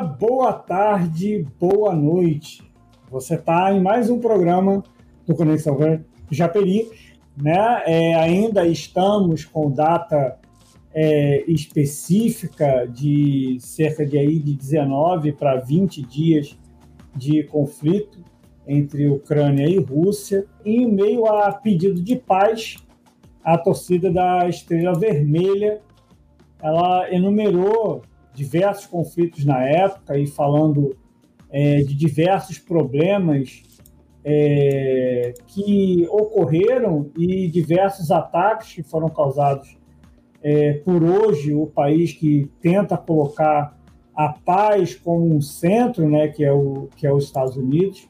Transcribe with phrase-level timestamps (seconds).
[0.00, 2.62] Boa tarde, boa noite.
[3.10, 4.82] Você está em mais um programa
[5.26, 5.76] do Conexão
[6.30, 6.88] Japeri.
[7.36, 7.82] Né?
[7.84, 10.38] É, ainda estamos com data
[10.94, 16.58] é, específica de cerca de, aí, de 19 para 20 dias
[17.14, 18.24] de conflito
[18.66, 22.78] entre Ucrânia e Rússia, em meio a pedido de paz,
[23.44, 25.82] a torcida da Estrela Vermelha
[26.62, 28.02] ela enumerou
[28.40, 30.96] diversos conflitos na época e falando
[31.50, 33.62] é, de diversos problemas
[34.24, 39.76] é, que ocorreram e diversos ataques que foram causados
[40.42, 43.78] é, por hoje o país que tenta colocar
[44.14, 48.08] a paz como um centro, né, que é o que é os Estados Unidos,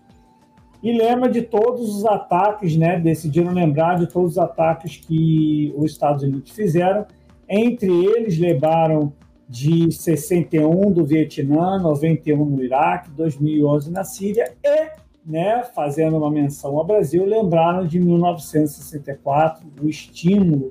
[0.83, 5.92] e lembra de todos os ataques, né, decidiram lembrar de todos os ataques que os
[5.92, 7.05] Estados Unidos fizeram.
[7.48, 9.12] Entre eles, levaram
[9.51, 14.91] de 61 do Vietnã, 91 no Iraque, 2011 na Síria e,
[15.27, 20.71] né, fazendo uma menção ao Brasil, lembraram de 1964, o estímulo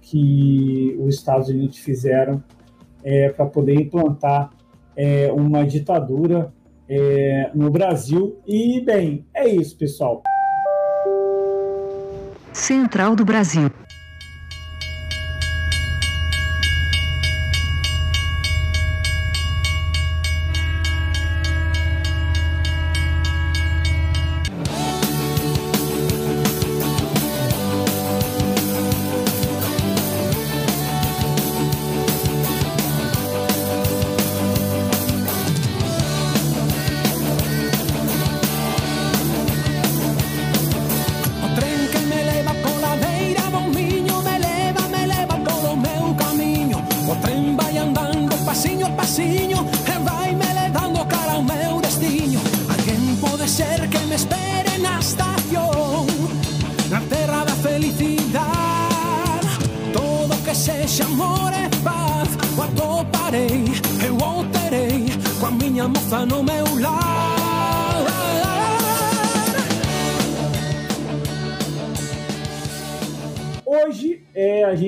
[0.00, 2.40] que os Estados Unidos fizeram
[3.02, 4.50] é, para poder implantar
[4.96, 6.54] é, uma ditadura
[6.88, 8.38] é, no Brasil.
[8.46, 10.22] E, bem, é isso, pessoal.
[12.52, 13.68] Central do Brasil.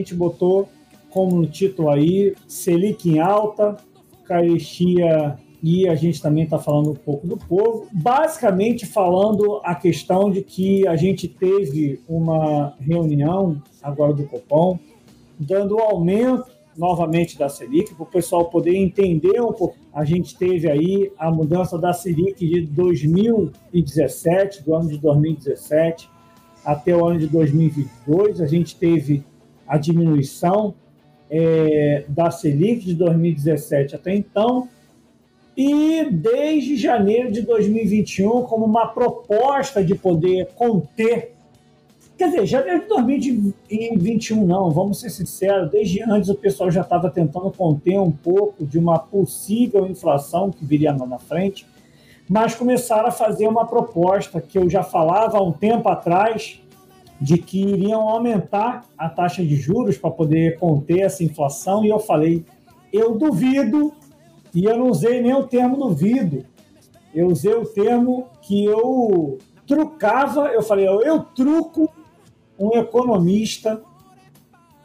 [0.05, 0.69] Gente botou
[1.09, 3.77] como título aí Selic em alta,
[4.25, 10.31] carestia e a gente também está falando um pouco do povo, basicamente falando a questão
[10.31, 14.79] de que a gente teve uma reunião agora do Copom,
[15.39, 19.77] dando aumento novamente da Selic, para o pessoal poder entender um pouco.
[19.95, 26.11] A gente teve aí a mudança da Selic de 2017, do ano de 2017
[26.65, 29.23] até o ano de 2022, a gente teve
[29.67, 30.75] a diminuição
[31.31, 34.69] é, da Selic de 2017 até então,
[35.57, 41.33] e desde janeiro de 2021, como uma proposta de poder conter.
[42.17, 47.11] Quer dizer, janeiro de 2021, não, vamos ser sinceros, desde antes o pessoal já estava
[47.11, 51.67] tentando conter um pouco de uma possível inflação que viria na frente,
[52.29, 56.61] mas começaram a fazer uma proposta que eu já falava há um tempo atrás,
[57.21, 61.99] de que iriam aumentar a taxa de juros para poder conter essa inflação, e eu
[61.99, 62.45] falei,
[62.93, 63.93] eu duvido,
[64.55, 66.45] e eu não usei nem o termo duvido,
[67.15, 71.91] eu usei o termo que eu trucava, eu falei, eu truco
[72.59, 73.81] um economista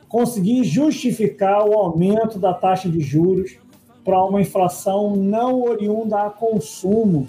[0.08, 3.58] conseguir justificar o aumento da taxa de juros
[4.04, 7.28] para uma inflação não oriunda a consumo,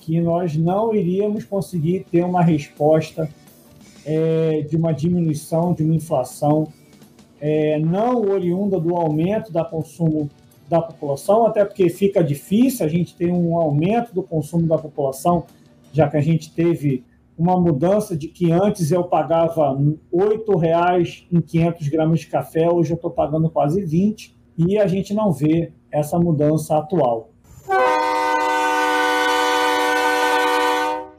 [0.00, 3.28] que nós não iríamos conseguir ter uma resposta
[4.08, 6.66] é, de uma diminuição, de uma inflação
[7.38, 10.30] é, não oriunda do aumento da consumo
[10.66, 15.44] da população, até porque fica difícil a gente ter um aumento do consumo da população,
[15.92, 17.04] já que a gente teve
[17.36, 22.92] uma mudança de que antes eu pagava R$ 8,00 em 500 gramas de café, hoje
[22.92, 27.30] eu estou pagando quase 20, e a gente não vê essa mudança atual.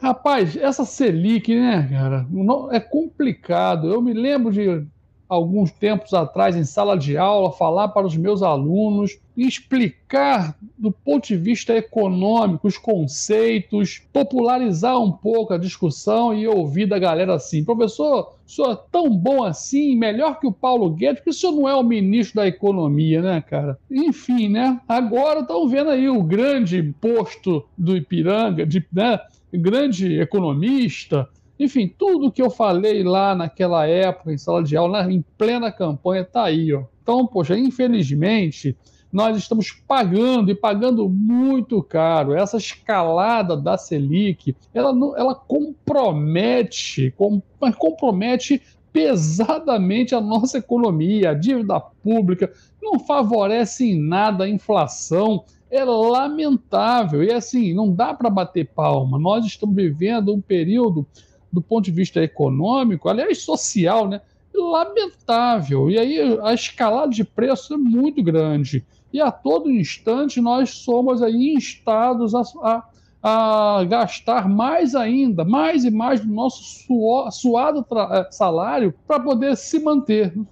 [0.01, 2.25] Rapaz, essa Selic, né, cara,
[2.71, 3.91] é complicado.
[3.93, 4.87] Eu me lembro de
[5.29, 11.27] alguns tempos atrás, em sala de aula, falar para os meus alunos explicar do ponto
[11.27, 17.63] de vista econômico os conceitos, popularizar um pouco a discussão e ouvir da galera assim:
[17.63, 21.53] professor, o senhor é tão bom assim, melhor que o Paulo Guedes, porque o senhor
[21.53, 23.77] não é o ministro da economia, né, cara?
[23.89, 24.81] Enfim, né?
[24.87, 29.19] Agora estão vendo aí o grande posto do Ipiranga, de, né?
[29.53, 31.27] grande economista,
[31.59, 36.21] enfim, tudo que eu falei lá naquela época, em sala de aula, em plena campanha,
[36.21, 36.73] está aí.
[36.73, 36.83] Ó.
[37.03, 38.77] Então, poxa, infelizmente,
[39.11, 42.33] nós estamos pagando e pagando muito caro.
[42.33, 47.41] Essa escalada da Selic, ela, ela compromete, com,
[47.77, 48.61] compromete
[48.93, 52.51] pesadamente a nossa economia, a dívida pública,
[52.81, 55.43] não favorece em nada a inflação.
[55.71, 57.23] É lamentável.
[57.23, 59.19] E assim, não dá para bater palma.
[59.19, 61.05] Nós estamos vivendo um período,
[61.51, 64.21] do ponto de vista econômico, aliás, social, né?
[64.53, 65.89] Lamentável.
[65.89, 68.83] E aí a escalada de preço é muito grande.
[69.11, 72.83] E a todo instante nós somos aí instados a, a
[73.21, 79.57] a gastar mais ainda, mais e mais do nosso suor, suado eh, salário para poder
[79.57, 80.31] se manter.
[80.31, 80.47] Rio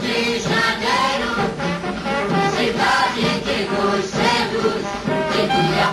[0.00, 1.34] de Janeiro,
[2.56, 3.68] cidade de
[4.08, 4.82] cedos,
[5.30, 5.88] de dia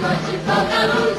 [0.00, 1.11] noite falta luz,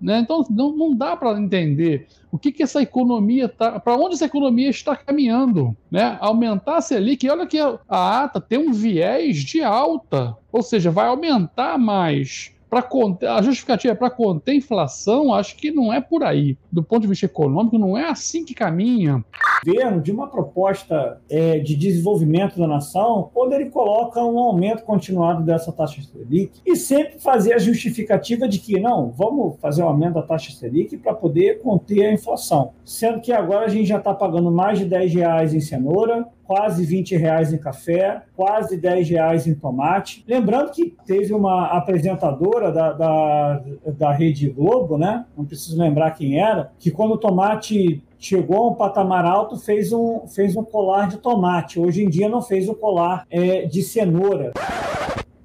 [0.00, 0.18] Né?
[0.18, 4.24] Então não, não dá para entender o que, que essa economia está, para onde essa
[4.24, 5.76] economia está caminhando.
[5.90, 6.18] Né?
[6.20, 11.06] Aumentar a Selic, olha que a ata tem um viés de alta, ou seja, vai
[11.06, 16.56] aumentar mais para a justificativa é para conter inflação, acho que não é por aí.
[16.70, 19.22] Do ponto de vista econômico, não é assim que caminha.
[19.66, 25.42] Governo, de uma proposta é, de desenvolvimento da nação, quando ele coloca um aumento continuado
[25.42, 30.14] dessa taxa Selic e sempre fazer a justificativa de que não, vamos fazer um aumento
[30.14, 32.72] da taxa Selic para poder conter a inflação.
[32.86, 36.84] Sendo que agora a gente já está pagando mais de 10 reais em cenoura, quase
[36.84, 40.24] 20 reais em café, quase 10 reais em tomate.
[40.26, 45.24] Lembrando que teve uma apresentadora da, da, da Rede Globo, né?
[45.36, 49.92] Não preciso lembrar quem era, que quando o tomate chegou a um patamar alto, fez
[49.92, 51.80] um, fez um colar de tomate.
[51.80, 54.52] Hoje em dia não fez o colar é, de cenoura.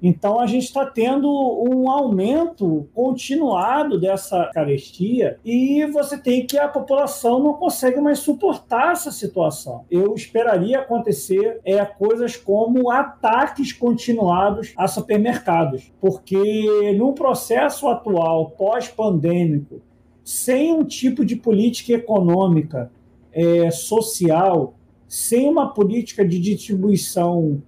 [0.02, 6.68] Então a gente está tendo um aumento continuado dessa carestia e você tem que a
[6.68, 9.84] população não consegue mais suportar essa situação.
[9.90, 19.80] Eu esperaria acontecer é, coisas como ataques continuados a supermercados, porque no processo atual pós-pandêmico,
[20.22, 22.92] sem um tipo de política econômica
[23.32, 24.74] é, social,
[25.08, 27.62] sem uma política de distribuição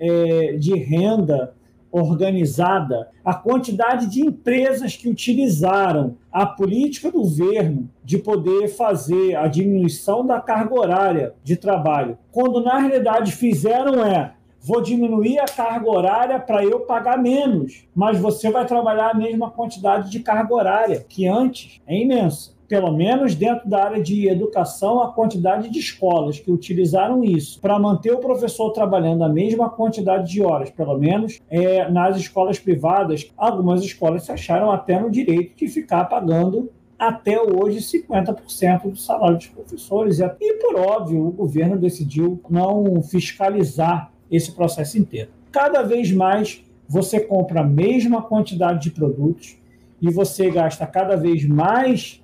[0.00, 1.54] é, de renda
[1.92, 9.46] organizada, a quantidade de empresas que utilizaram a política do governo de poder fazer a
[9.46, 14.32] diminuição da carga horária de trabalho, quando na realidade fizeram é
[14.64, 19.50] vou diminuir a carga horária para eu pagar menos, mas você vai trabalhar a mesma
[19.50, 25.02] quantidade de carga horária que antes, é imensa pelo menos dentro da área de educação,
[25.02, 30.32] a quantidade de escolas que utilizaram isso para manter o professor trabalhando a mesma quantidade
[30.32, 35.54] de horas, pelo menos é, nas escolas privadas, algumas escolas se acharam até no direito
[35.54, 40.20] de ficar pagando até hoje 50% do salário dos professores.
[40.20, 45.28] E, por óbvio, o governo decidiu não fiscalizar esse processo inteiro.
[45.50, 49.58] Cada vez mais você compra a mesma quantidade de produtos
[50.00, 52.21] e você gasta cada vez mais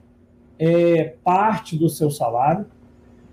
[0.59, 2.67] é, parte do seu salário,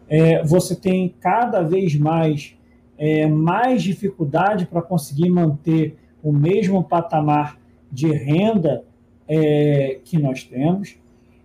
[0.08, 2.56] é, você tem cada vez mais,
[2.98, 7.60] é, mais dificuldade para conseguir manter o mesmo patamar
[7.92, 8.84] de renda
[9.28, 10.98] é, que nós temos,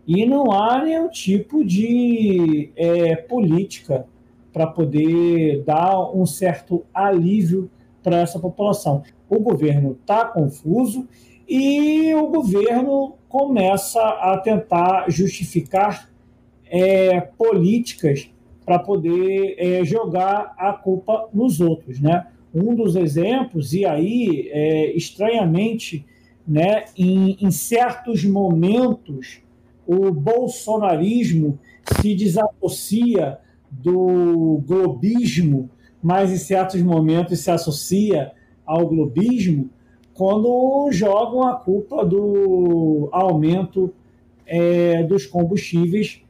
[0.07, 4.07] e não há nenhum tipo de é, política
[4.53, 7.71] para poder dar um certo alívio
[8.03, 9.03] para essa população.
[9.29, 11.09] O governo está confuso
[11.51, 16.09] e o governo começa a tentar justificar
[16.65, 18.31] é, políticas
[18.65, 22.29] para poder é, jogar a culpa nos outros, né?
[22.55, 26.07] Um dos exemplos, e aí, é, estranhamente,
[26.47, 29.41] né, em, em certos momentos,
[29.85, 31.59] o bolsonarismo
[32.01, 33.39] se desassocia
[33.69, 35.69] do globismo,
[36.01, 38.31] mas em certos momentos se associa
[38.65, 39.69] ao globismo,
[40.15, 43.93] quando jogam a culpa do aumento
[44.47, 46.23] é, dos combustíveis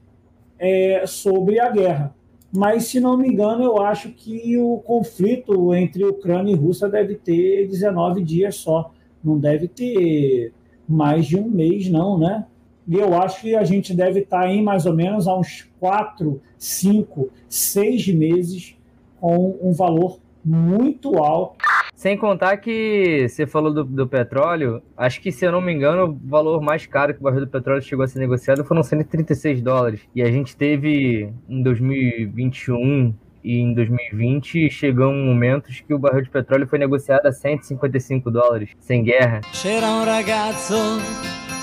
[0.58, 2.14] é, sobre a guerra.
[2.52, 7.14] Mas, se não me engano, eu acho que o conflito entre Ucrânia e Rússia deve
[7.14, 8.92] ter 19 dias só.
[9.22, 10.52] Não deve ter
[10.88, 12.46] mais de um mês, não, né?
[12.88, 17.30] E eu acho que a gente deve estar em mais ou menos uns 4, 5,
[17.48, 18.76] 6 meses
[19.20, 21.69] com um valor muito alto
[22.00, 26.04] sem contar que você falou do, do, petróleo, acho que, se eu não me engano,
[26.04, 29.60] o valor mais caro que o barril do petróleo chegou a ser negociado foram 136
[29.60, 30.00] dólares.
[30.14, 33.14] E a gente teve em 2021
[33.44, 38.30] e em 2020 chegou um momentos que o barril de petróleo foi negociado a 155
[38.30, 39.42] dólares, sem guerra.
[39.52, 40.78] C'era um ragazzo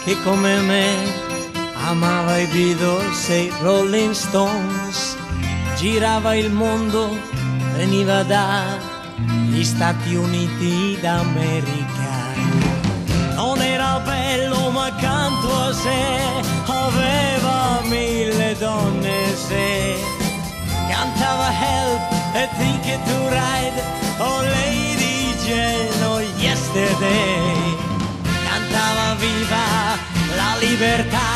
[0.06, 0.94] che come me
[1.90, 5.18] amava Beatles e i Rolling Stones,
[5.78, 7.10] girava il mondo,
[7.76, 8.24] veniva
[9.18, 12.36] dagli Stati Uniti d'America.
[13.36, 19.96] Non era bello ma accanto a sé aveva mille donne se
[20.90, 22.02] cantava Help
[22.34, 23.82] e Ticket to Ride,
[24.18, 25.36] oh Lady
[26.04, 27.78] oh Yesterday,
[28.44, 29.98] cantava viva
[30.36, 31.30] la libertà,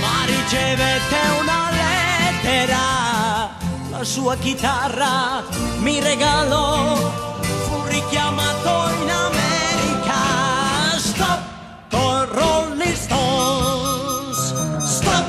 [0.00, 3.60] ma ricevette una lettera,
[4.02, 5.44] la sua chitarra
[5.78, 6.96] mi regalò,
[7.40, 11.40] fu richiamato in America, stop
[11.88, 14.54] con Rolling Stones,
[14.84, 15.26] stop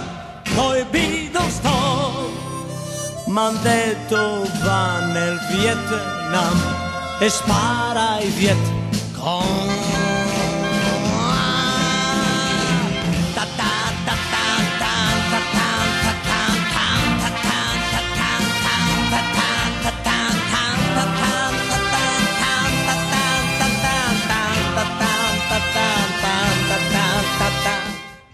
[0.55, 6.57] coi Beatles, stop, m'han detto va nel Vietnam
[7.19, 8.57] e spara ai Viet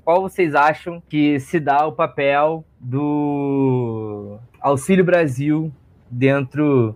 [0.09, 5.71] qual vocês acham que se dá o papel do Auxílio Brasil
[6.09, 6.95] dentro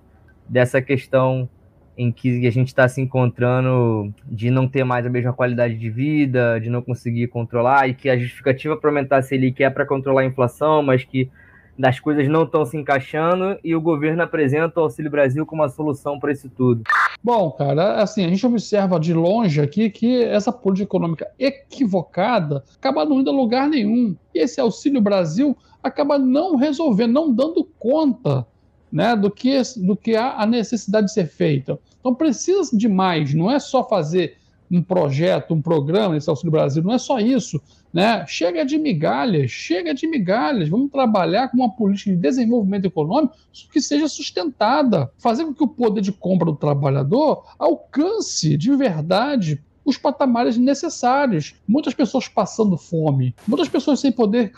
[0.49, 1.47] dessa questão
[1.95, 5.91] em que a gente está se encontrando de não ter mais a mesma qualidade de
[5.91, 9.85] vida, de não conseguir controlar, e que a justificativa para aumentar a Selic é para
[9.85, 11.29] controlar a inflação, mas que
[11.77, 15.69] das coisas não estão se encaixando e o governo apresenta o Auxílio Brasil como a
[15.69, 16.81] solução para isso tudo.
[17.23, 23.05] Bom, cara, assim, a gente observa de longe aqui que essa política econômica equivocada acaba
[23.05, 24.13] não indo a lugar nenhum.
[24.35, 28.45] E esse Auxílio Brasil acaba não resolvendo, não dando conta
[28.91, 31.79] né, do, que, do que há a necessidade de ser feita.
[31.99, 34.35] Então precisa de mais, não é só fazer
[34.69, 37.61] um projeto, um programa, esse Auxílio Brasil, não é só isso.
[37.93, 38.25] Né?
[38.27, 40.67] Chega de migalhas, chega de migalhas.
[40.67, 43.35] Vamos trabalhar com uma política de desenvolvimento econômico
[43.71, 49.61] que seja sustentada, fazer com que o poder de compra do trabalhador alcance de verdade
[49.85, 51.55] os patamares necessários.
[51.67, 54.53] Muitas pessoas passando fome, muitas pessoas sem poder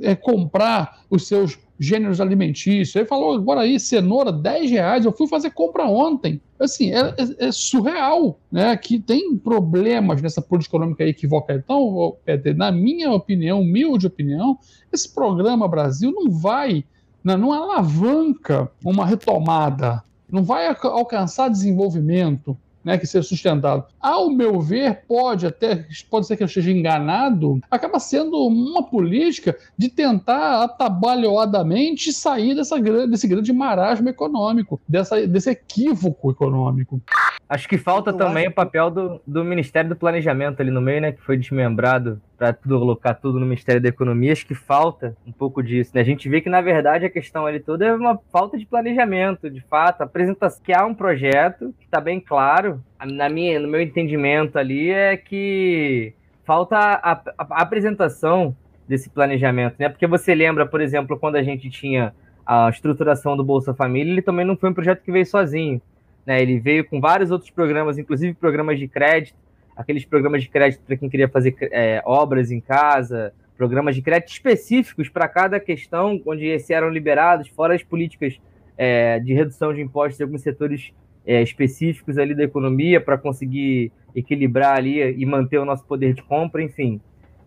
[0.00, 2.94] é, comprar os seus gêneros alimentícios.
[2.94, 5.04] Ele falou agora aí, cenoura, 10 reais.
[5.04, 6.40] Eu fui fazer compra ontem.
[6.58, 8.76] Assim, é, é, é surreal, né?
[8.76, 11.58] Que tem problemas nessa política econômica equivocada.
[11.58, 14.58] Então, Pedro, na minha opinião, humilde opinião,
[14.92, 16.84] esse programa Brasil não vai,
[17.24, 23.84] né, não alavanca uma retomada, não vai alcançar desenvolvimento né, que seja sustentado.
[24.00, 29.56] Ao meu ver, pode até, pode ser que eu esteja enganado, acaba sendo uma política
[29.76, 37.00] de tentar atabalhoadamente sair dessa, desse grande marasmo econômico, dessa, desse equívoco econômico.
[37.48, 38.52] Acho que falta eu também acho...
[38.52, 42.52] o papel do, do Ministério do Planejamento ali no meio, né, que foi desmembrado para
[42.54, 44.32] colocar tudo no Ministério da Economia.
[44.32, 45.92] Acho que falta um pouco disso.
[45.94, 46.00] Né?
[46.00, 49.48] A gente vê que, na verdade, a questão ali toda é uma falta de planejamento,
[49.48, 50.02] de fato.
[50.02, 54.90] Apresentação que há um projeto que está bem claro, na minha, no meu entendimento ali,
[54.90, 58.56] é que falta a, a, a apresentação
[58.88, 59.88] desse planejamento, né?
[59.88, 62.12] Porque você lembra, por exemplo, quando a gente tinha
[62.44, 65.80] a estruturação do Bolsa Família, ele também não foi um projeto que veio sozinho.
[66.26, 66.42] Né?
[66.42, 69.36] Ele veio com vários outros programas, inclusive programas de crédito,
[69.76, 74.32] aqueles programas de crédito para quem queria fazer é, obras em casa, programas de crédito
[74.32, 78.40] específicos para cada questão, onde esses eram liberados, fora as políticas
[78.76, 80.92] é, de redução de impostos em alguns setores
[81.26, 86.22] é, específicos ali da economia para conseguir equilibrar ali e manter o nosso poder de
[86.22, 87.00] compra, enfim.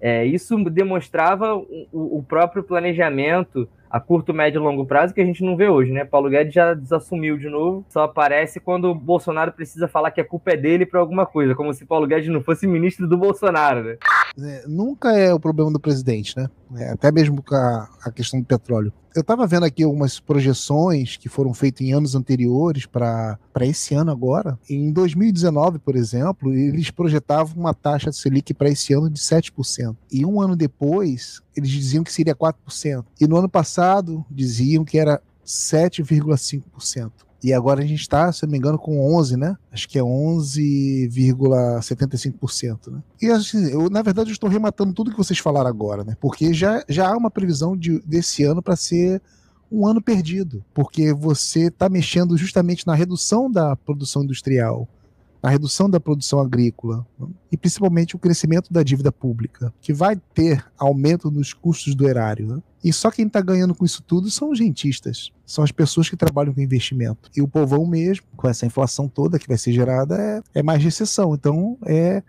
[0.07, 5.25] É, isso demonstrava o, o próprio planejamento a curto, médio e longo prazo que a
[5.25, 6.05] gente não vê hoje, né?
[6.05, 10.25] Paulo Guedes já desassumiu de novo, só aparece quando o Bolsonaro precisa falar que a
[10.25, 13.83] culpa é dele para alguma coisa, como se Paulo Guedes não fosse ministro do Bolsonaro,
[13.83, 13.97] né?
[14.39, 16.49] É, nunca é o problema do presidente, né?
[16.75, 18.91] É, até mesmo com a, a, questão do petróleo.
[19.15, 24.11] Eu estava vendo aqui algumas projeções que foram feitas em anos anteriores para esse ano
[24.11, 24.59] agora.
[24.69, 29.95] Em 2019, por exemplo, eles projetavam uma taxa de Selic para esse ano de 7%.
[30.11, 33.05] E um ano depois, eles diziam que seria 4%.
[33.21, 37.11] E no ano passado, diziam que era 7,5%.
[37.43, 39.55] E agora a gente está, se não me engano, com 11, né?
[39.71, 43.03] Acho que é 11,75%, né?
[43.21, 46.17] E assim, eu, na verdade, eu estou rematando tudo que vocês falaram agora, né?
[46.19, 49.21] Porque já, já há uma previsão de, desse ano para ser
[49.71, 54.87] um ano perdido, porque você está mexendo justamente na redução da produção industrial,
[55.45, 57.05] na redução da produção agrícola
[57.51, 62.47] e principalmente o crescimento da dívida pública, que vai ter aumento nos custos do erário.
[62.47, 62.63] Né?
[62.83, 66.17] E só quem está ganhando com isso tudo são os rentistas, são as pessoas que
[66.17, 67.29] trabalham com investimento.
[67.37, 70.83] E o povão mesmo, com essa inflação toda que vai ser gerada, é, é mais
[70.83, 71.35] recessão.
[71.35, 72.23] Então, é,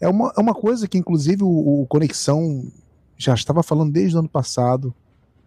[0.00, 2.72] é, uma, é uma coisa que, inclusive, o, o Conexão
[3.18, 4.94] já estava falando desde o ano passado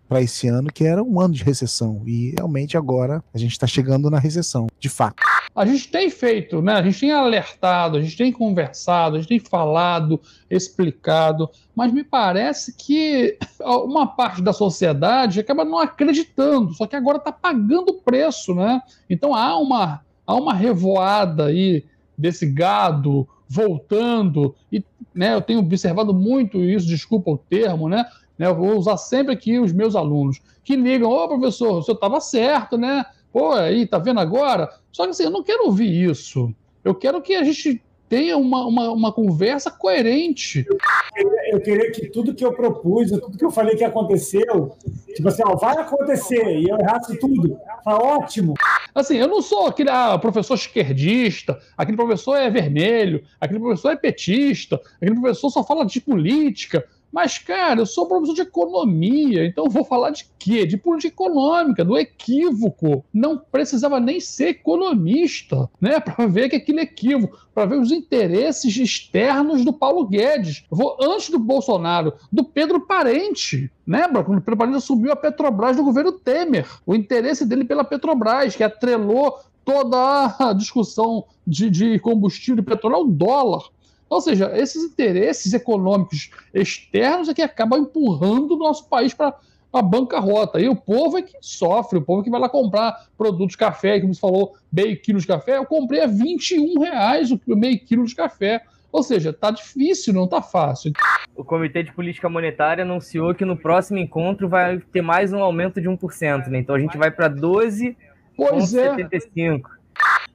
[0.08, 3.68] para esse ano que era um ano de recessão e realmente agora a gente está
[3.68, 5.24] chegando na recessão, de fato.
[5.56, 6.74] A gente tem feito, né?
[6.74, 10.20] A gente tem alertado, a gente tem conversado, a gente tem falado,
[10.50, 17.18] explicado, mas me parece que uma parte da sociedade acaba não acreditando, só que agora
[17.18, 18.82] está pagando o preço, né?
[19.10, 21.86] Então há uma, há uma revoada aí
[22.18, 24.84] desse gado voltando, e
[25.14, 28.06] né, eu tenho observado muito isso, desculpa o termo, né?
[28.38, 28.48] Né?
[28.48, 32.20] Eu vou usar sempre aqui os meus alunos que ligam: Ô professor, o senhor estava
[32.20, 33.06] certo, né?
[33.32, 34.70] Pô, aí, tá vendo agora?
[34.92, 36.54] Só que assim, eu não quero ouvir isso.
[36.84, 40.66] Eu quero que a gente tenha uma, uma, uma conversa coerente.
[40.70, 44.76] Eu queria, eu queria, que tudo que eu propus, tudo que eu falei que aconteceu,
[45.16, 47.58] tipo assim, ó, vai acontecer, e eu errasse tudo.
[47.84, 48.54] Tá ótimo.
[48.94, 53.96] Assim, eu não sou aquele ah, professor esquerdista, aquele professor é vermelho, aquele professor é
[53.96, 56.88] petista, aquele professor só fala de política.
[57.16, 60.66] Mas, cara, eu sou professor de economia, então vou falar de quê?
[60.66, 63.06] De política econômica, do equívoco.
[63.14, 65.98] Não precisava nem ser economista, né?
[66.04, 70.66] Para ver que aquele equívoco, para ver os interesses externos do Paulo Guedes.
[70.70, 73.72] Eu vou antes do Bolsonaro, do Pedro Parente.
[73.88, 76.68] Lembra quando o Pedro Parente assumiu a Petrobras do governo Temer?
[76.86, 82.98] O interesse dele pela Petrobras, que atrelou toda a discussão de, de combustível e petróleo
[82.98, 83.64] ao dólar.
[84.10, 89.36] Ou seja, esses interesses econômicos externos é que acabam empurrando o nosso país para
[89.74, 90.60] a bancarrota.
[90.60, 93.58] E o povo é que sofre, o povo é que vai lá comprar produtos de
[93.58, 95.58] café, como você falou, meio quilo de café.
[95.58, 98.64] Eu comprei a 21 reais o meio quilo de café.
[98.92, 100.94] Ou seja, tá difícil, não tá fácil.
[101.36, 105.82] O Comitê de Política Monetária anunciou que no próximo encontro vai ter mais um aumento
[105.82, 106.60] de 1%, né?
[106.60, 107.96] Então a gente vai para 12,75%.
[108.38, 108.96] Pois é.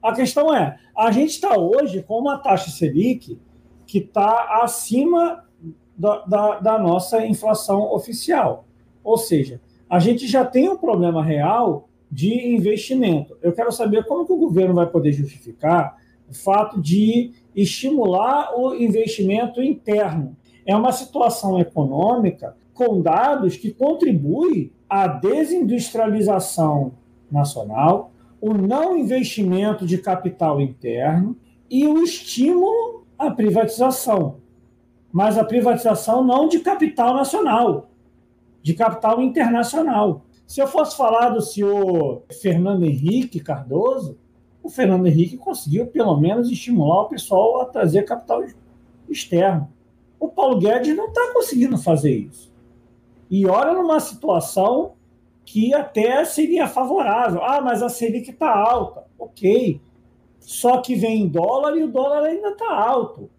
[0.02, 3.38] A questão é, a gente está hoje com uma taxa Selic
[3.90, 5.44] que está acima
[5.98, 8.64] da, da, da nossa inflação oficial.
[9.02, 13.36] Ou seja, a gente já tem um problema real de investimento.
[13.42, 15.96] Eu quero saber como que o governo vai poder justificar
[16.30, 20.36] o fato de estimular o investimento interno.
[20.64, 26.92] É uma situação econômica com dados que contribui à desindustrialização
[27.28, 31.36] nacional, o não investimento de capital interno
[31.68, 34.36] e o estímulo a privatização.
[35.12, 37.90] Mas a privatização não de capital nacional,
[38.62, 40.22] de capital internacional.
[40.46, 44.16] Se eu fosse falar do senhor Fernando Henrique Cardoso,
[44.62, 48.42] o Fernando Henrique conseguiu, pelo menos, estimular o pessoal a trazer capital
[49.08, 49.70] externo.
[50.18, 52.50] O Paulo Guedes não está conseguindo fazer isso.
[53.30, 54.92] E olha numa situação
[55.44, 57.42] que até seria favorável.
[57.42, 59.04] Ah, mas a Selic está alta.
[59.18, 59.80] Ok
[60.40, 63.30] só que vem em dólar e o dólar ainda está alto.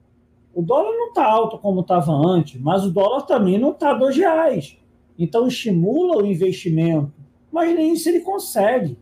[0.53, 4.15] O dólar não está alto como estava antes, mas o dólar também não está dois
[4.15, 4.77] reais.
[5.17, 7.11] Então estimula o investimento,
[7.51, 8.97] mas nem isso ele consegue.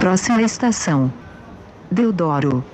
[0.00, 1.12] Próxima estação.
[1.90, 2.64] Deodoro.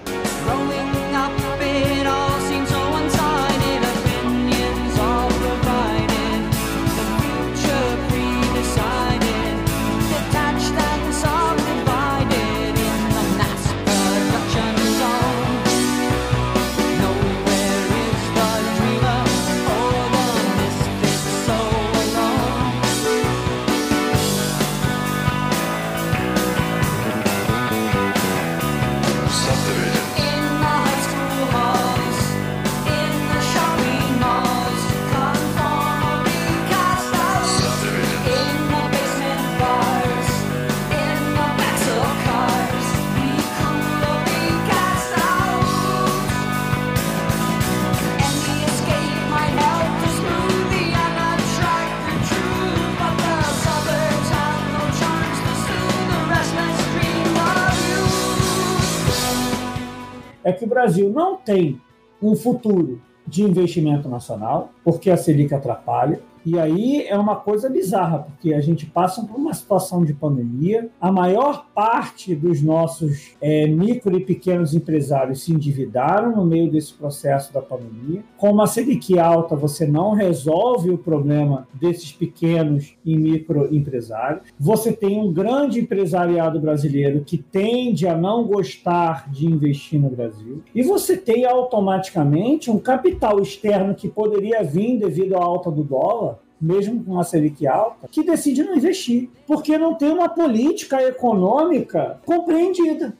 [60.79, 61.81] Brasil não tem
[62.23, 68.21] um futuro de investimento nacional, porque a Selic atrapalha, e aí é uma coisa bizarra,
[68.21, 73.67] porque a gente passa por uma situação de pandemia, a maior parte dos nossos é,
[73.67, 78.25] micro e pequenos empresários se endividaram no meio desse processo da pandemia.
[78.39, 84.45] Com uma Selic alta, você não resolve o problema desses pequenos e micro empresários.
[84.59, 90.63] Você tem um grande empresariado brasileiro que tende a não gostar de investir no Brasil,
[90.75, 96.39] e você tem automaticamente um capital externo que poderia vir devido à alta do dólar
[96.61, 102.19] mesmo com uma Selic alta, que decide não investir, porque não tem uma política econômica
[102.27, 103.15] compreendida.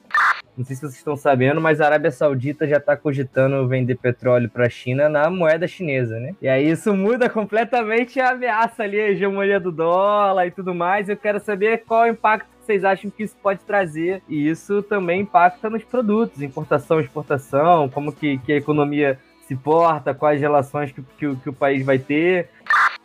[0.57, 4.49] não sei se vocês estão sabendo, mas a Arábia Saudita já está cogitando vender petróleo
[4.49, 6.35] para a China na moeda chinesa, né?
[6.41, 11.07] E aí isso muda completamente a ameaça ali, a hegemonia do dólar e tudo mais.
[11.07, 14.21] Eu quero saber qual é o impacto vocês acham que isso pode trazer.
[14.29, 19.17] E isso também impacta nos produtos, importação, exportação, como que, que a economia
[19.49, 22.47] se porta, quais relações que, que, que o país vai ter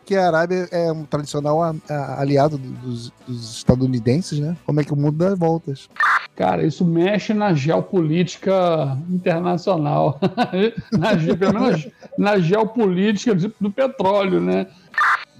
[0.05, 4.55] que a Arábia é um tradicional aliado dos, dos, estadunidenses, né?
[4.63, 5.89] Como é que o mundo dá voltas?
[6.35, 10.19] Cara, isso mexe na geopolítica internacional,
[10.93, 11.87] na, pelo menos
[12.19, 14.67] na geopolítica do petróleo, né?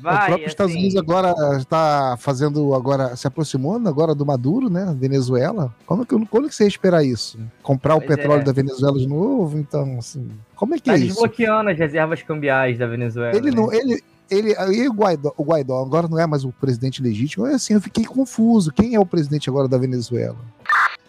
[0.01, 0.45] Vai, o próprio assim...
[0.45, 4.95] Estados Unidos agora está fazendo agora se aproximando agora do Maduro, né?
[4.97, 5.73] Venezuela.
[5.85, 7.39] Como que quando que você ia esperar isso?
[7.63, 8.43] Comprar pois o petróleo é.
[8.43, 9.57] da Venezuela de novo?
[9.57, 11.07] Então, assim, como é que tá é isso?
[11.07, 13.35] desbloqueando as reservas cambiais da Venezuela.
[13.35, 13.55] Ele né?
[13.55, 17.45] não, ele ele, e o Guaidó, o Guaidó agora não é mais o presidente legítimo.
[17.45, 18.71] É assim, eu fiquei confuso.
[18.71, 20.37] Quem é o presidente agora da Venezuela?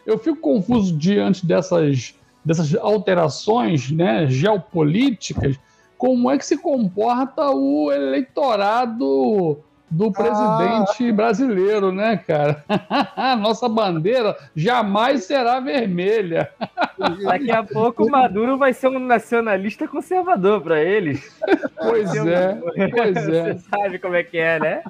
[0.05, 5.59] Eu fico confuso diante dessas, dessas alterações né, geopolíticas.
[5.99, 11.13] Como é que se comporta o eleitorado do presidente ah.
[11.13, 12.65] brasileiro, né, cara?
[13.41, 16.51] Nossa bandeira jamais será vermelha.
[17.25, 21.35] Daqui a pouco o Maduro vai ser um nacionalista conservador para eles.
[21.79, 23.55] Pois é, pois é.
[23.55, 24.83] Você sabe como é que é, né?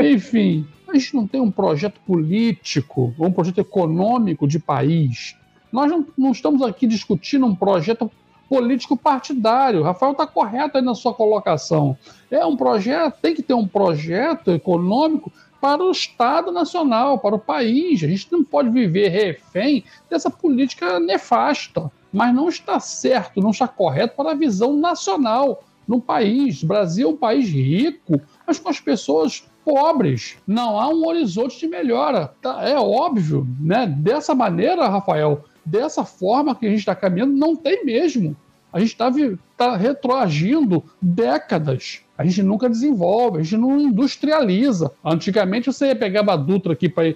[0.00, 5.36] Enfim, a gente não tem um projeto político ou um projeto econômico de país.
[5.72, 8.10] Nós não, não estamos aqui discutindo um projeto
[8.50, 9.84] político partidário.
[9.84, 11.96] Rafael está correto aí na sua colocação.
[12.28, 17.38] É um projeto, tem que ter um projeto econômico para o Estado Nacional, para o
[17.38, 18.02] país.
[18.02, 21.92] A gente não pode viver refém dessa política nefasta.
[22.12, 26.64] Mas não está certo, não está correto para a visão nacional no país.
[26.64, 30.38] O Brasil é um país rico, mas com as pessoas pobres.
[30.44, 32.34] Não há um horizonte de melhora.
[32.42, 33.86] Tá, é óbvio, né?
[33.86, 38.36] Dessa maneira, Rafael, dessa forma que a gente está caminhando, não tem mesmo.
[38.72, 39.10] A gente está
[39.56, 42.02] tá retroagindo décadas.
[42.16, 44.92] A gente nunca desenvolve, a gente não industrializa.
[45.04, 47.14] Antigamente você pegar a Dutra aqui para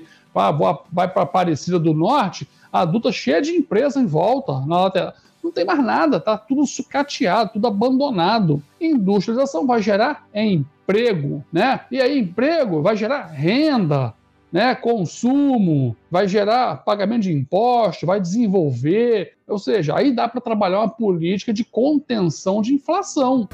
[0.91, 5.15] vai para Aparecida do Norte, a Dutra cheia de empresa em volta, na lateral.
[5.43, 8.63] Não tem mais nada, tá tudo sucateado, tudo abandonado.
[8.81, 11.81] Industrialização vai gerar emprego, né?
[11.91, 14.15] E aí, emprego vai gerar renda
[14.55, 19.33] né, consumo, vai gerar pagamento de impostos, vai desenvolver.
[19.49, 23.49] Ou seja, aí dá para trabalhar uma política de contenção de inflação.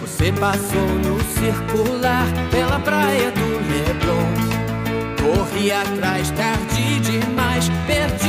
[0.00, 4.36] Você passou no circular pela praia do Leblon.
[5.20, 8.25] Corri atrás tarde demais, perdi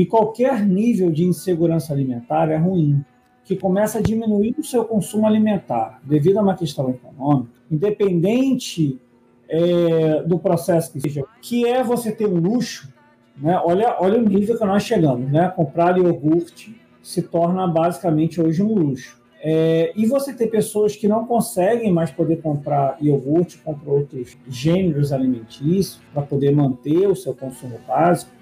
[0.00, 3.04] E qualquer nível de insegurança alimentar é ruim,
[3.44, 8.98] que começa a diminuir o seu consumo alimentar devido a uma questão econômica, independente
[9.46, 12.90] é, do processo que seja, que é você ter um luxo,
[13.36, 13.60] né?
[13.62, 15.52] Olha, olha o nível que nós chegamos, né?
[15.54, 19.20] Comprar iogurte se torna basicamente hoje um luxo.
[19.42, 25.12] É, e você ter pessoas que não conseguem mais poder comprar iogurte, comprar outros gêneros
[25.12, 28.39] alimentícios para poder manter o seu consumo básico,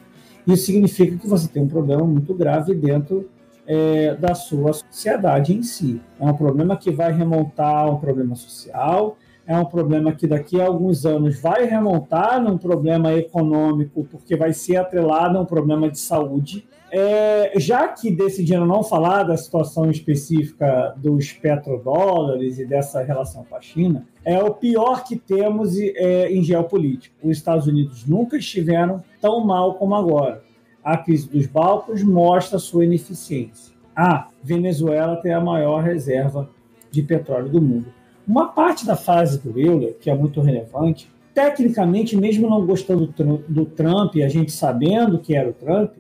[0.49, 3.29] isso significa que você tem um problema muito grave dentro
[3.67, 6.01] é, da sua sociedade em si.
[6.19, 10.61] É um problema que vai remontar a um problema social, é um problema que daqui
[10.61, 15.91] a alguns anos vai remontar num problema econômico, porque vai ser atrelado a um problema
[15.91, 16.67] de saúde.
[16.91, 23.55] É, já que decidiram não falar da situação específica dos petrodólares e dessa relação com
[23.55, 27.17] a China, é o pior que temos é, em geopolítica.
[27.23, 30.43] Os Estados Unidos nunca estiveram tão mal como agora.
[30.85, 33.75] A crise dos balcos mostra sua ineficiência.
[33.97, 36.47] A Venezuela tem a maior reserva
[36.91, 37.87] de petróleo do mundo.
[38.27, 43.07] Uma parte da fase do Euler, que é muito relevante, tecnicamente, mesmo não gostando
[43.49, 45.93] do Trump, e a gente sabendo que era o Trump,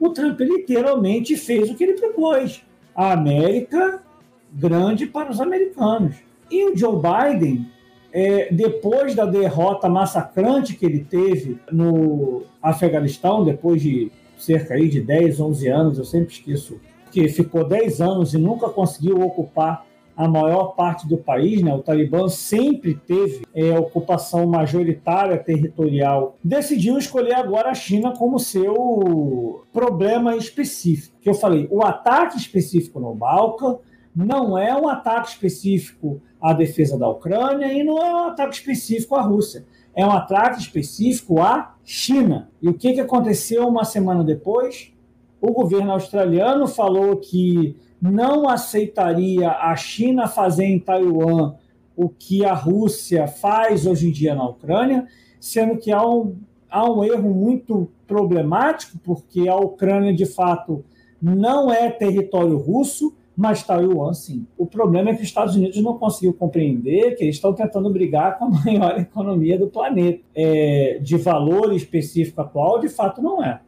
[0.00, 2.64] o Trump literalmente fez o que ele propôs.
[2.96, 4.02] A América
[4.52, 6.16] grande para os americanos.
[6.50, 7.75] E o Joe Biden
[8.18, 15.02] é, depois da derrota massacrante que ele teve no Afeganistão, depois de cerca aí de
[15.02, 16.80] 10, 11 anos, eu sempre esqueço,
[17.12, 19.84] que ficou 10 anos e nunca conseguiu ocupar
[20.16, 21.74] a maior parte do país, né?
[21.74, 29.62] o Talibã sempre teve é, ocupação majoritária territorial, decidiu escolher agora a China como seu
[29.74, 31.18] problema específico.
[31.20, 33.76] Que eu falei, o ataque específico no Balcã
[34.16, 39.16] não é um ataque específico à defesa da Ucrânia e não é um ataque específico
[39.16, 39.64] à Rússia.
[39.92, 42.48] É um ataque específico à China.
[42.62, 44.92] E o que, que aconteceu uma semana depois?
[45.40, 51.54] O governo australiano falou que não aceitaria a China fazer em Taiwan
[51.96, 55.06] o que a Rússia faz hoje em dia na Ucrânia,
[55.40, 56.36] sendo que há um,
[56.70, 60.84] há um erro muito problemático, porque a Ucrânia, de fato,
[61.20, 64.46] não é território russo, mas Taiwan sim.
[64.56, 68.38] O problema é que os Estados Unidos não conseguiu compreender que eles estão tentando brigar
[68.38, 70.20] com a maior economia do planeta.
[70.34, 73.60] É, de valor específico atual, de fato, não é.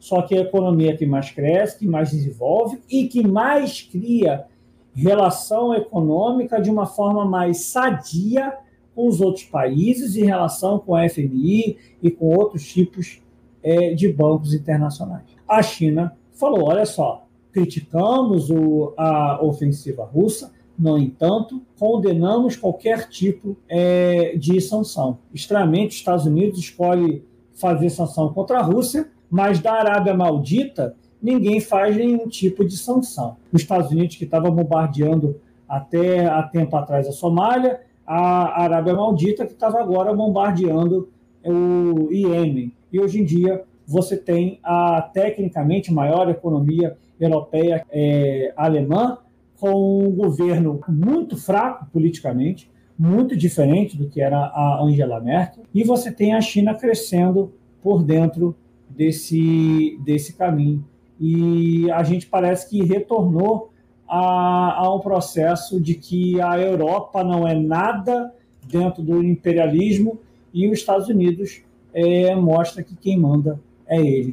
[0.00, 4.46] Só que a economia que mais cresce, que mais desenvolve e que mais cria
[4.94, 8.52] relação econômica de uma forma mais sadia
[8.94, 13.22] com os outros países em relação com a FMI e com outros tipos
[13.62, 15.24] é, de bancos internacionais.
[15.46, 23.56] A China falou: olha só, criticamos o, a ofensiva russa, no entanto, condenamos qualquer tipo
[23.68, 25.18] é, de sanção.
[25.32, 27.22] Estranhamente, os Estados Unidos escolhe
[27.54, 33.36] fazer sanção contra a Rússia, mas da Arábia Maldita ninguém faz nenhum tipo de sanção.
[33.52, 35.36] Os Estados Unidos, que estava bombardeando
[35.68, 41.08] até há tempo atrás a Somália, a Arábia Maldita, que estava agora bombardeando
[41.44, 42.72] o Iêmen.
[42.92, 49.18] E hoje em dia você tem a tecnicamente maior economia europeia é, alemã,
[49.58, 55.84] com um governo muito fraco politicamente, muito diferente do que era a Angela Merkel, e
[55.84, 58.56] você tem a China crescendo por dentro
[58.88, 60.84] desse, desse caminho
[61.24, 63.70] e a gente parece que retornou
[64.08, 68.32] a, a um processo de que a Europa não é nada
[68.64, 70.18] dentro do imperialismo
[70.52, 71.62] e os Estados Unidos
[71.94, 74.32] é, mostra que quem manda é ele.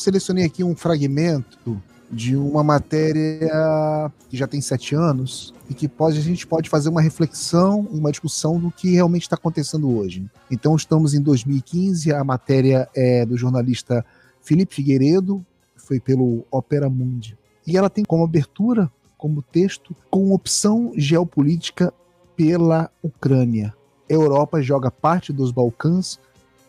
[0.00, 6.18] Selecionei aqui um fragmento de uma matéria que já tem sete anos e que pode,
[6.18, 10.28] a gente pode fazer uma reflexão, uma discussão do que realmente está acontecendo hoje.
[10.50, 14.04] Então, estamos em 2015, a matéria é do jornalista
[14.40, 15.44] Felipe Figueiredo,
[15.76, 17.38] foi pelo Opera Mundi.
[17.66, 21.92] E ela tem como abertura, como texto, com opção geopolítica
[22.34, 23.72] pela Ucrânia.
[24.10, 26.18] A Europa joga parte dos Balcãs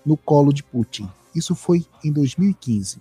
[0.05, 1.09] no colo de Putin.
[1.33, 2.99] Isso foi em 2015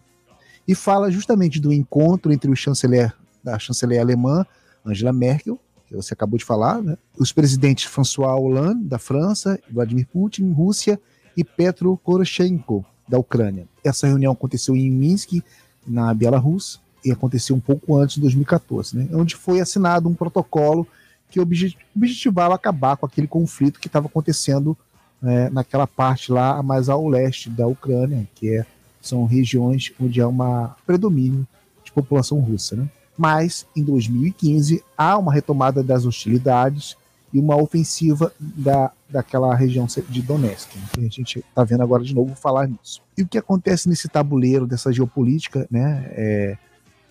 [0.71, 4.47] e fala justamente do encontro entre o chanceler da chanceler alemã,
[4.87, 6.97] Angela Merkel, que você acabou de falar, né?
[7.19, 11.01] os presidentes François Hollande, da França, Vladimir Putin, Rússia,
[11.37, 13.67] e Petro Poroshenko, da Ucrânia.
[13.83, 15.43] Essa reunião aconteceu em Minsk,
[15.85, 19.09] na Bielorrússia, e aconteceu um pouco antes de 2014, né?
[19.13, 20.87] onde foi assinado um protocolo
[21.29, 24.79] que objetivava acabar com aquele conflito que estava acontecendo
[25.21, 28.67] é, naquela parte lá mais ao leste da Ucrânia, que é
[29.01, 30.37] são regiões onde há um
[30.87, 31.47] predomínio
[31.83, 32.77] de população russa.
[32.77, 32.89] Né?
[33.17, 36.97] Mas, em 2015, há uma retomada das hostilidades
[37.33, 40.75] e uma ofensiva da, daquela região de Donetsk.
[40.77, 41.07] Né?
[41.07, 43.03] A gente está vendo agora de novo falar nisso.
[43.17, 46.59] E o que acontece nesse tabuleiro dessa geopolítica, né, é,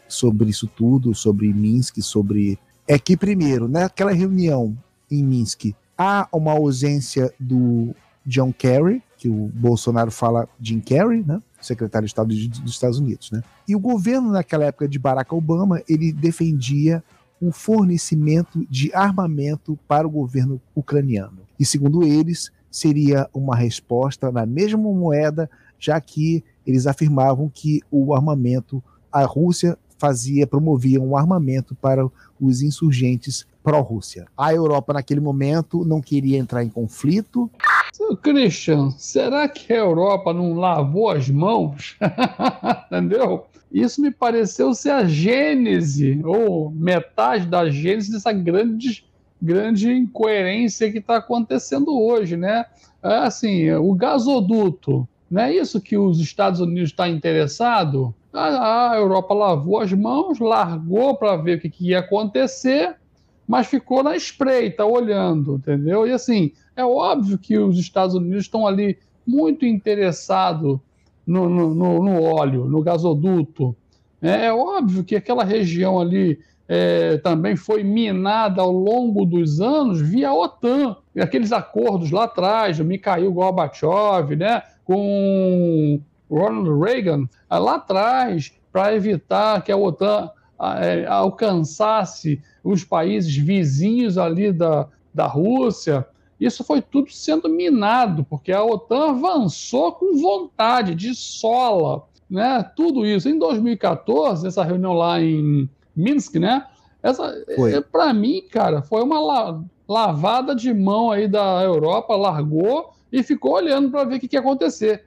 [0.08, 2.58] sobre isso tudo, sobre Minsk, sobre.
[2.88, 4.75] É que, primeiro, naquela reunião
[5.10, 11.41] em Minsk, há uma ausência do John Kerry, que o Bolsonaro fala Jim Kerry, né?
[11.62, 13.32] Secretário de Estado dos Estados Unidos.
[13.32, 13.43] Né?
[13.67, 17.04] E o governo, naquela época de Barack Obama, ele defendia
[17.41, 21.39] um fornecimento de armamento para o governo ucraniano.
[21.60, 28.13] E, segundo eles, seria uma resposta na mesma moeda, já que eles afirmavam que o
[28.13, 32.08] armamento, a Rússia fazia, promovia um armamento para
[32.39, 34.26] os insurgentes pró-Rússia.
[34.38, 37.50] A Europa, naquele momento, não queria entrar em conflito,
[37.93, 41.98] Seu Christian, será que a Europa não lavou as mãos?
[42.88, 43.45] Entendeu?
[43.72, 49.06] Isso me pareceu ser a gênese, ou metade da gênese dessa grande,
[49.41, 52.65] grande incoerência que está acontecendo hoje, né?
[53.04, 58.13] É assim, o gasoduto, não é isso que os Estados Unidos estão tá interessado?
[58.34, 62.95] A, a Europa lavou as mãos, largou para ver o que, que ia acontecer,
[63.50, 66.06] mas ficou na espreita, olhando, entendeu?
[66.06, 70.78] E assim, é óbvio que os Estados Unidos estão ali muito interessados
[71.26, 73.76] no, no, no, óleo, no gasoduto.
[74.22, 80.00] É, é, óbvio que aquela região ali é, também foi minada ao longo dos anos
[80.00, 80.96] via OTAN.
[81.20, 89.72] Aqueles acordos lá atrás, Mikhail Gorbachev, né, com Ronald Reagan, lá atrás, para evitar que
[89.72, 90.30] a OTAN
[91.08, 96.06] alcançasse os países vizinhos ali da, da Rússia.
[96.39, 102.63] Isso foi tudo sendo minado, porque a OTAN avançou com vontade, de sola, né?
[102.76, 103.28] Tudo isso.
[103.28, 106.65] Em 2014, essa reunião lá em Minsk, né?
[107.02, 112.93] Essa, é, para mim, cara, foi uma la lavada de mão aí da Europa, largou
[113.12, 115.06] e ficou olhando para ver o que, que ia acontecer.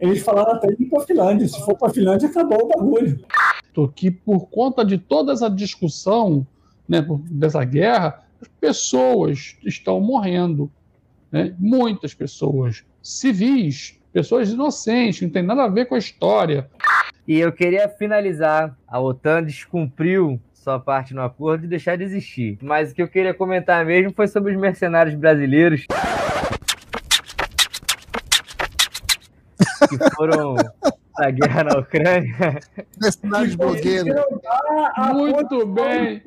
[0.00, 1.46] Eles falaram até de ir para a Finlândia.
[1.46, 3.20] Se for para a Finlândia, acabou o bagulho.
[3.88, 6.46] Que por conta de toda essa discussão,
[6.88, 10.70] né, dessa guerra, as pessoas estão morrendo.
[11.30, 11.54] Né?
[11.58, 16.68] Muitas pessoas, civis, pessoas inocentes, não tem nada a ver com a história.
[17.26, 18.76] E eu queria finalizar.
[18.88, 22.58] A OTAN descumpriu sua parte no acordo e deixar de existir.
[22.60, 25.86] Mas o que eu queria comentar mesmo foi sobre os mercenários brasileiros.
[29.88, 30.56] Que foram
[31.18, 32.58] na guerra na Ucrânia.
[33.00, 34.14] Mercenários blogueiros.
[35.12, 36.22] Muito bem.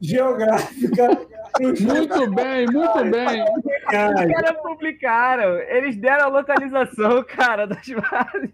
[0.00, 1.08] Geográfica
[1.60, 3.44] muito bem, muito bem.
[3.44, 8.50] Os caras publicaram, eles deram a localização, cara, das bases.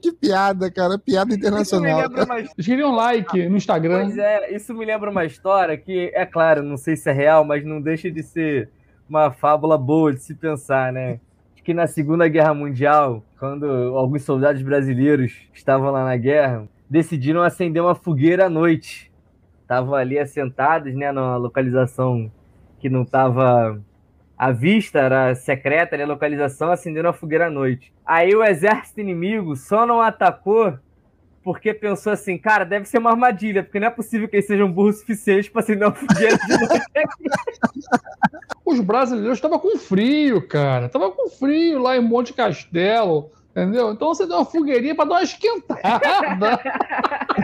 [0.00, 2.10] Que piada, cara, piada internacional.
[2.28, 2.52] Mais...
[2.54, 4.04] Queriam um like no Instagram.
[4.04, 7.44] Pois é, isso me lembra uma história que, é claro, não sei se é real,
[7.44, 8.68] mas não deixa de ser
[9.08, 11.20] uma fábula boa de se pensar, né?
[11.62, 17.80] Que na Segunda Guerra Mundial, quando alguns soldados brasileiros estavam lá na guerra, decidiram acender
[17.82, 19.10] uma fogueira à noite.
[19.62, 22.30] Estavam ali assentados, né, na localização
[22.80, 23.80] que não estava
[24.36, 27.92] à vista, era secreta, né, localização, acendendo a fogueira à noite.
[28.04, 30.76] Aí o exército inimigo só não atacou
[31.42, 34.70] porque pensou assim, cara, deve ser uma armadilha, porque não é possível que eles sejam
[34.70, 36.84] burros suficientes para acender uma fogueira de noite.
[38.64, 40.88] Os brasileiros estavam com frio, cara.
[40.88, 43.30] Tava com frio lá em Monte Castelo.
[43.52, 43.92] Entendeu?
[43.92, 46.58] Então você deu uma fogueirinha para dar uma esquentada.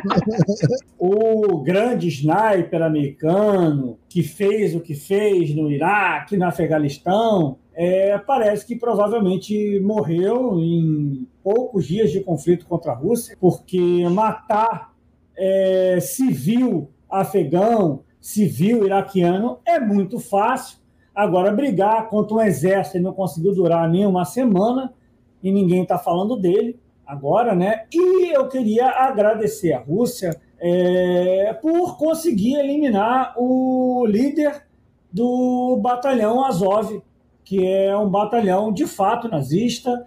[0.99, 8.67] o grande sniper americano que fez o que fez no Iraque, no Afeganistão, é, parece
[8.67, 14.93] que provavelmente morreu em poucos dias de conflito contra a Rússia, porque matar
[15.35, 20.77] é, civil afegão, civil iraquiano é muito fácil.
[21.15, 24.93] Agora, brigar contra um exército não conseguiu durar nem uma semana
[25.43, 27.87] e ninguém está falando dele agora, né?
[27.91, 34.67] E eu queria agradecer a Rússia é, por conseguir eliminar o líder
[35.11, 37.03] do batalhão Azov,
[37.43, 40.07] que é um batalhão de fato nazista,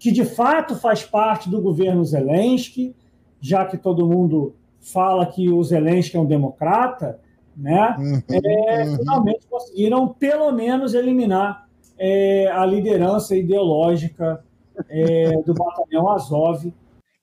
[0.00, 2.96] que de fato faz parte do governo Zelensky,
[3.38, 7.20] já que todo mundo fala que o Zelensky é um democrata,
[7.54, 7.94] né?
[7.98, 8.96] Uhum, é, uhum.
[8.96, 14.42] Finalmente conseguiram pelo menos eliminar é, a liderança ideológica
[14.88, 16.72] é, do batalhão Azov.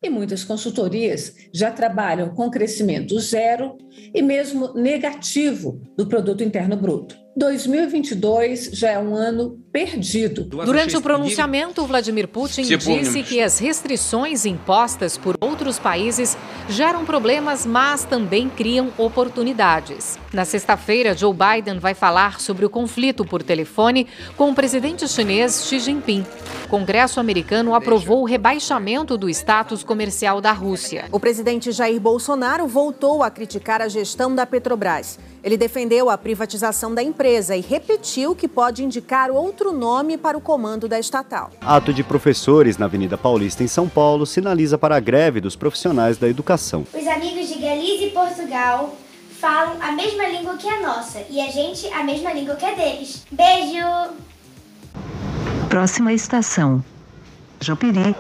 [0.03, 3.75] E muitas consultorias já trabalham com crescimento zero
[4.13, 7.17] e mesmo negativo do produto interno bruto.
[7.37, 10.43] 2022 já é um ano perdido.
[10.43, 16.35] Durante o pronunciamento, Vladimir Putin disse que as restrições impostas por outros países
[16.67, 20.17] geram problemas, mas também criam oportunidades.
[20.33, 25.65] Na sexta-feira, Joe Biden vai falar sobre o conflito por telefone com o presidente chinês
[25.65, 26.25] Xi Jinping.
[26.65, 31.05] O Congresso americano aprovou o rebaixamento do status comercial da Rússia.
[31.13, 35.17] O presidente Jair Bolsonaro voltou a criticar a gestão da Petrobras.
[35.41, 40.41] Ele defendeu a privatização da empresa e repetiu que pode indicar outro nome para o
[40.41, 41.51] comando da estatal.
[41.61, 46.17] Ato de professores na Avenida Paulista, em São Paulo, sinaliza para a greve dos profissionais
[46.17, 46.85] da educação.
[46.93, 48.93] Os amigos de Galiza e Portugal
[49.39, 52.73] falam a mesma língua que a nossa e a gente a mesma língua que a
[52.73, 53.25] deles.
[53.31, 54.15] Beijo!
[55.69, 56.83] Próxima estação:
[57.61, 58.15] Jopiri.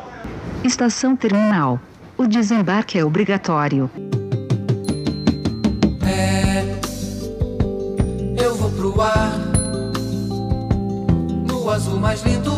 [0.63, 1.79] Estação terminal.
[2.17, 3.89] O desembarque é obrigatório.
[6.05, 6.63] É,
[8.41, 9.33] eu vou pro ar
[11.67, 12.51] o azul mais lindo,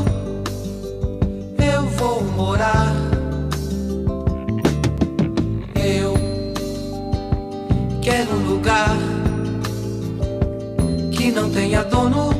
[1.57, 3.08] eu vou morar.
[8.09, 8.97] Quero um lugar
[11.11, 12.31] que não tenha dono,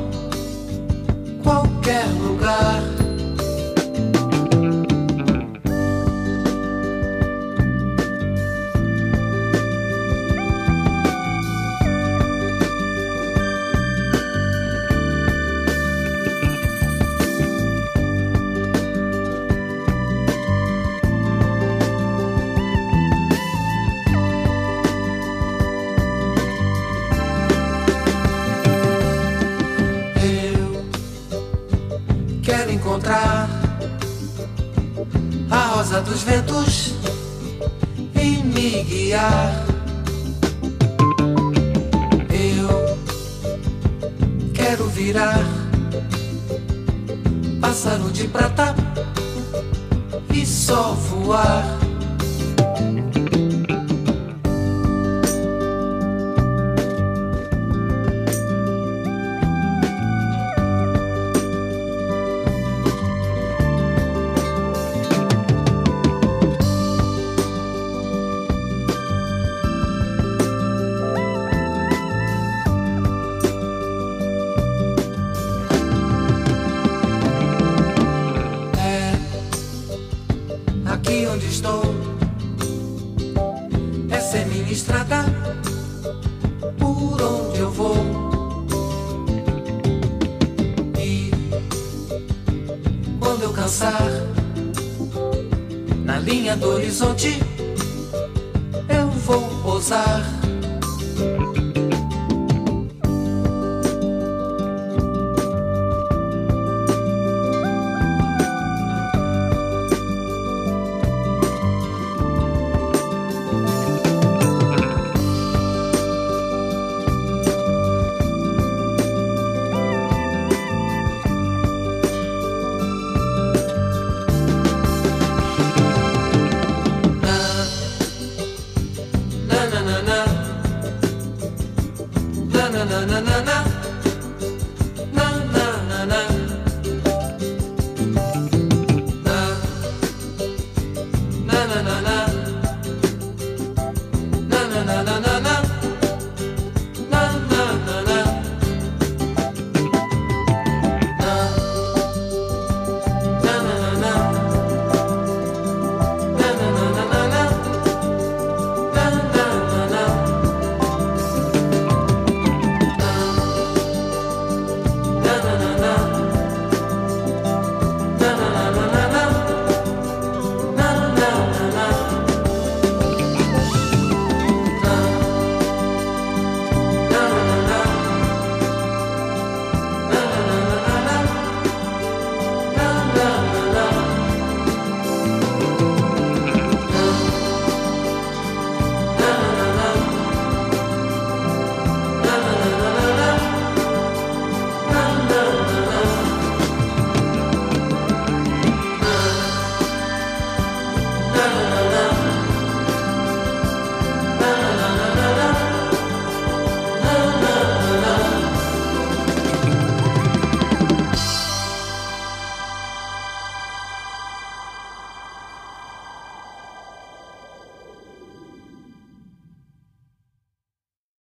[96.90, 97.49] horizonte.